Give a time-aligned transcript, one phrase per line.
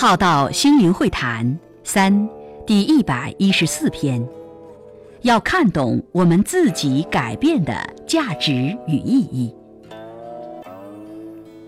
[0.00, 2.28] 浩道心灵会谈三
[2.64, 4.24] 第一百一十四篇，
[5.22, 7.74] 要看懂我们自己改变的
[8.06, 8.52] 价值
[8.86, 9.52] 与意义。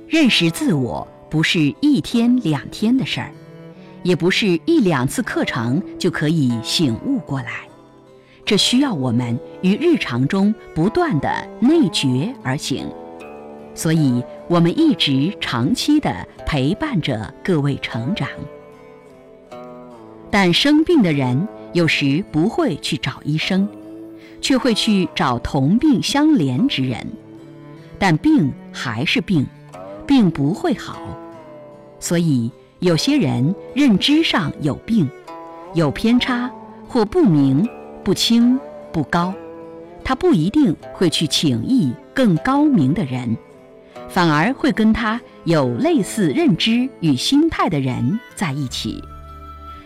[0.07, 3.33] 认识自我不是一天两天的事儿，
[4.05, 7.69] 也不是一两次课程就可以醒悟过来，
[8.45, 12.87] 这需要我们于日常中不断的内觉而行。
[13.81, 18.29] 所以，我们一直长期的陪伴着各位成长。
[20.31, 23.67] 但生病的人有时不会去找医生，
[24.43, 27.07] 却会去找同病相怜之人。
[27.99, 29.47] 但病还是病，
[30.07, 31.01] 病不会好。
[31.99, 35.09] 所以，有些人认知上有病，
[35.73, 36.51] 有偏差
[36.87, 37.67] 或不明、
[38.05, 38.61] 不清、
[38.93, 39.33] 不高，
[40.05, 43.35] 他不一定会去请益更高明的人。
[44.11, 49.03] 反而会跟他有类似认知与心态的人在一起，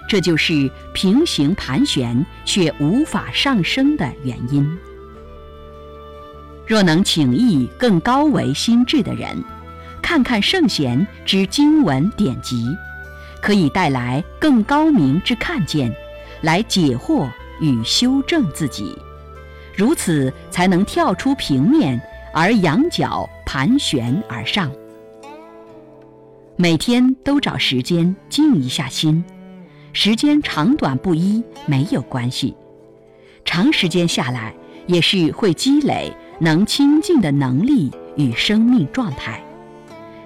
[0.08, 4.66] 这就是平行盘旋却无法上升的原因。
[6.66, 9.44] 若能请意更高维心智的人，
[10.00, 12.66] 看看圣贤之经文典籍，
[13.42, 15.94] 可以带来更高明之看见，
[16.40, 17.28] 来解惑
[17.60, 18.96] 与修正自己，
[19.76, 22.00] 如此才能跳出平面。
[22.34, 24.68] 而仰角盘旋而上，
[26.56, 29.24] 每天都找时间静一下心，
[29.92, 32.56] 时间长短不一没有关系，
[33.44, 34.52] 长时间下来
[34.88, 39.40] 也是会积累能清静的能力与生命状态，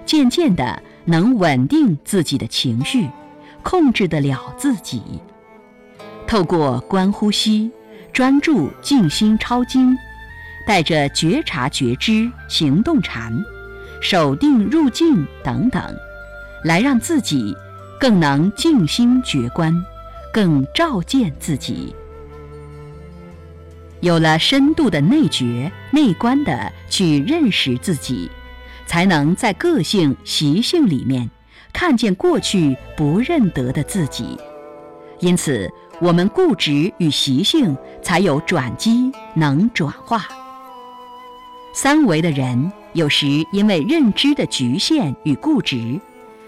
[0.03, 3.07] 渐渐的能稳定自己的情绪，
[3.61, 5.21] 控制得了自己。
[6.25, 7.69] 透过观呼吸，
[8.11, 9.95] 专注静心抄经。
[10.65, 13.33] 带着觉察觉知、行动禅、
[14.01, 15.81] 守定入境等等，
[16.63, 17.55] 来让自己
[17.99, 19.73] 更能静心觉观，
[20.31, 21.95] 更照见自己。
[24.01, 28.31] 有了深度的内觉、内观的去认识自己，
[28.85, 31.29] 才能在个性习性里面
[31.73, 34.37] 看见过去不认得的自己。
[35.19, 35.69] 因此，
[35.99, 40.25] 我们固执与习性才有转机，能转化。
[41.71, 45.99] 三维的人有时因为认知的局限与固执，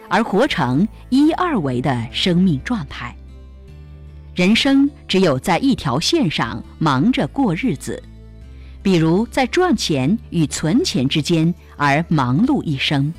[0.10, 3.16] 而活成一二维的生命状态。
[4.36, 8.02] 人生只有在一条线上忙着过日子，
[8.82, 13.14] 比如在赚钱与存钱之间而忙碌一生。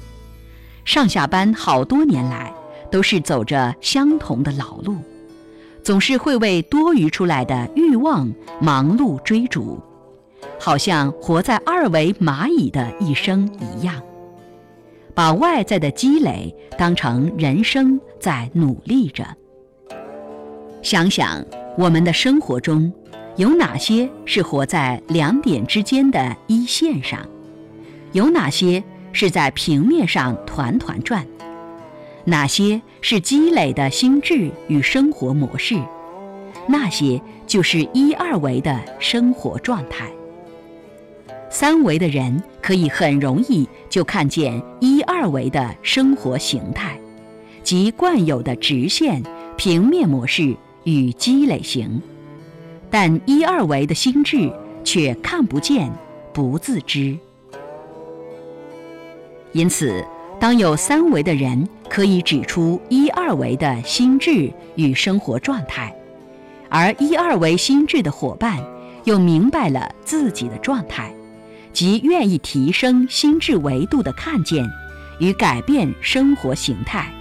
[0.85, 2.53] 上下班好多年来
[2.91, 4.97] 都是走着相同的老路，
[5.85, 8.31] 总是会为多余出来的欲望
[8.61, 9.81] 忙碌追逐。
[10.59, 14.01] 好像活在二维蚂蚁的一生一样，
[15.15, 19.27] 把外在的积累当成人生在努力着。
[20.83, 21.45] 想想
[21.77, 22.93] 我们的生活中，
[23.37, 27.21] 有哪些是活在两点之间的一线上？
[28.13, 28.83] 有哪些
[29.13, 31.27] 是在平面上团团转？
[32.25, 35.77] 哪些是积累的心智与生活模式？
[36.69, 40.09] 那些就是一二维的生活状态。
[41.53, 46.99] 三维的人可以很容易就看见一二维的生活形态，
[47.63, 49.23] 即惯有的直线、
[49.55, 52.01] 平面模式与积累型，
[52.91, 54.51] 但一二维的心智
[54.83, 55.93] 却看不见、
[56.33, 57.15] 不自知。
[59.53, 60.03] 因此，
[60.41, 65.95] 当有三维的人可以指出一二维的心智与生活状态，
[66.71, 68.59] 而一二维心智的伙伴
[69.05, 71.15] 又明白了自己的状态。
[71.73, 74.69] 即愿意提升心智维度的看见
[75.19, 77.13] 与改变生活形态，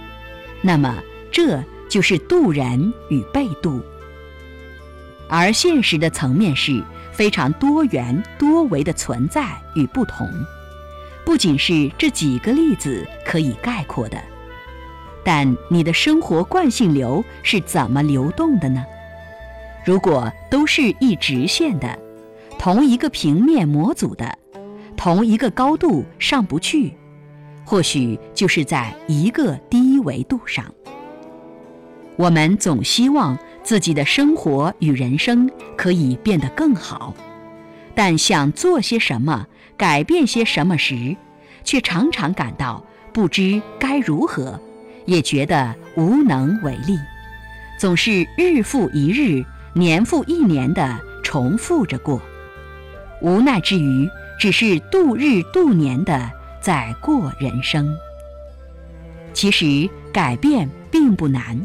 [0.60, 3.80] 那么这就是渡人与被渡。
[5.28, 10.28] 而现实的层面是非常多元多维的存在与不同，
[11.24, 14.18] 不仅是这几个例子可以概括的。
[15.24, 18.84] 但你的生活惯性流是怎么流动的呢？
[19.84, 21.98] 如果都是一直线的，
[22.58, 24.38] 同一个平面模组的。
[24.96, 26.92] 同一个高度上不去，
[27.64, 30.64] 或许就是在一个低维度上。
[32.16, 37.14] 我们总希望自己的生活与人生可以变得更好，
[37.94, 39.46] 但想做些什么、
[39.76, 41.16] 改变些什么时，
[41.64, 44.60] 却常常感到不知该如何，
[45.06, 46.98] 也觉得无能为力，
[47.78, 52.20] 总是日复一日、年复一年的重复着过，
[53.20, 54.08] 无奈之余。
[54.38, 56.30] 只是度日度年的
[56.60, 57.94] 在过人生。
[59.32, 61.60] 其实改变并不难，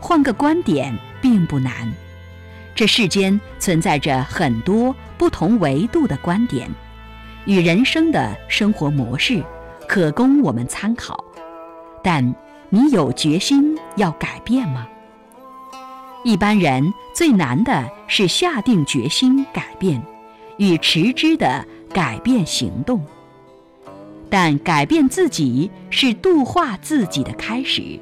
[0.00, 1.92] 换个观点并不难。
[2.74, 6.68] 这世间存在着很多不同维度的观点
[7.44, 9.42] 与人生的生活模式，
[9.86, 11.22] 可供我们参考。
[12.02, 12.34] 但
[12.70, 14.88] 你有决心要改变吗？
[16.24, 20.02] 一般人最难的是下定决心改变，
[20.56, 23.00] 与持之的改变行动。
[24.30, 28.00] 但改变自己是度化自己的开始，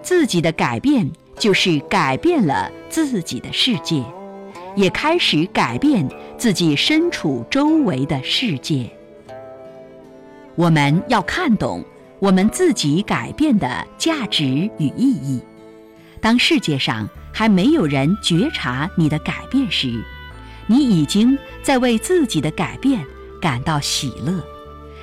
[0.00, 4.04] 自己的改变就是改变了自己的世界，
[4.76, 6.08] 也开始改变
[6.38, 8.88] 自己身处周围的世界。
[10.54, 11.84] 我们要看懂
[12.20, 14.44] 我们自己改变的价值
[14.78, 15.40] 与意义。
[16.20, 20.00] 当世界上还没有人觉察你的改变时，
[20.70, 23.04] 你已经在为自己的改变
[23.40, 24.40] 感到喜乐，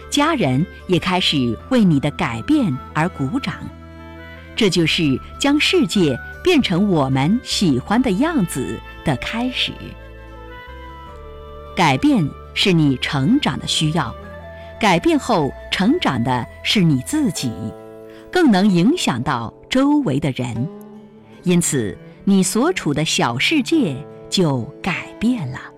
[0.09, 3.53] 家人也开始为你的改变而鼓掌。
[4.55, 9.73] 这就是将世界变成我们喜欢的样子的开始。
[11.75, 14.15] 改变是你成长的需要，
[14.79, 17.51] 改变后成长的是你自己，
[18.31, 20.69] 更能影响到周围的人。
[21.43, 23.97] 因此，你所处的小世界
[24.29, 25.76] 就改变了。